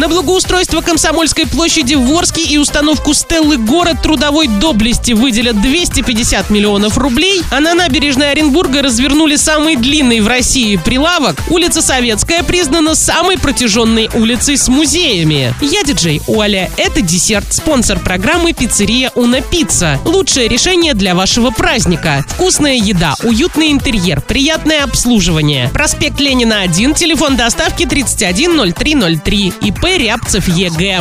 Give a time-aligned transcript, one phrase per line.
[0.00, 6.96] На благоустройство Комсомольской площади в Орске и установку стеллы «Город трудовой доблести» выделят 250 миллионов
[6.96, 11.36] рублей, а на набережной Оренбурга развернули самый длинный в России прилавок.
[11.50, 15.52] Улица Советская признана самой протяженной улицей с музеями.
[15.60, 16.70] Я диджей Оля.
[16.78, 17.52] Это десерт.
[17.52, 19.98] Спонсор программы «Пиццерия Уна Пицца».
[20.06, 22.24] Лучшее решение для вашего праздника.
[22.26, 25.68] Вкусная еда, уютный интерьер, приятное обслуживание.
[25.74, 29.52] Проспект Ленина 1, телефон доставки 310303.
[29.60, 31.00] ИП Рябцев ЕГЭ.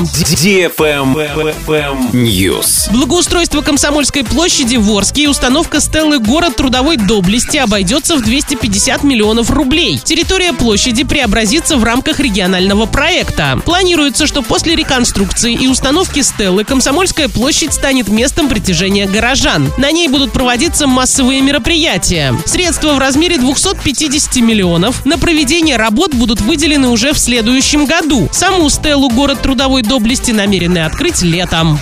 [2.14, 2.92] News.
[2.92, 9.50] Благоустройство Комсомольской площади в Орске и установка стеллы «Город трудовой доблести» обойдется в 250 миллионов
[9.52, 10.00] рублей.
[10.04, 13.60] Территория площади преобразится в рамках регионального проекта.
[13.65, 19.71] Планируется, что после реконструкции и установки стеллы Комсомольская площадь станет местом притяжения горожан.
[19.78, 22.36] На ней будут проводиться массовые мероприятия.
[22.46, 28.29] Средства в размере 250 миллионов на проведение работ будут выделены уже в следующем году.
[28.32, 31.78] Саму стеллу «Город трудовой доблести» намерены открыть летом.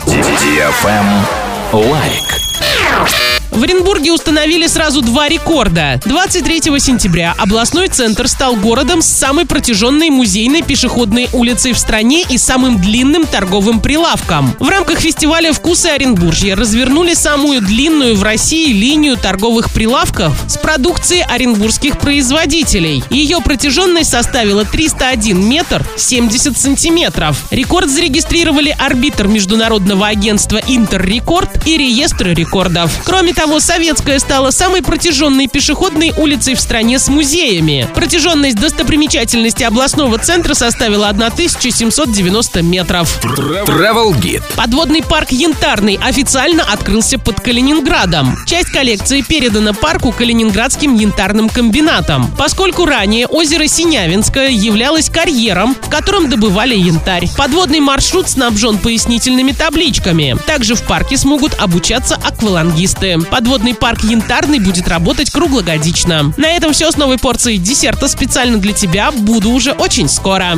[1.71, 3.26] Лайк.
[3.57, 5.99] В Оренбурге установили сразу два рекорда.
[6.05, 12.37] 23 сентября областной центр стал городом с самой протяженной музейной пешеходной улицей в стране и
[12.37, 14.55] самым длинным торговым прилавком.
[14.59, 21.23] В рамках фестиваля «Вкусы Оренбуржья» развернули самую длинную в России линию торговых прилавков с продукцией
[21.23, 23.03] оренбургских производителей.
[23.09, 27.47] Ее протяженность составила 301 метр 70 сантиметров.
[27.49, 32.91] Рекорд зарегистрировали арбитр международного агентства «Интеррекорд» и реестр рекордов.
[33.03, 37.87] Кроме того, Советская стала самой протяженной пешеходной улицей в стране с музеями.
[37.95, 43.19] Протяженность достопримечательности областного центра составила 1790 метров.
[43.23, 44.43] Travel Guide.
[44.55, 48.37] Подводный парк Янтарный официально открылся под Калининградом.
[48.45, 56.29] Часть коллекции передана парку Калининградским янтарным комбинатом, поскольку ранее озеро Синявинское являлось карьером, в котором
[56.29, 57.27] добывали янтарь.
[57.37, 60.37] Подводный маршрут снабжен пояснительными табличками.
[60.45, 63.17] Также в парке смогут обучаться аквалангисты.
[63.37, 66.33] Подводный парк Янтарный будет работать круглогодично.
[66.37, 69.11] На этом все с новой порцией десерта специально для тебя.
[69.11, 70.55] Буду уже очень скоро.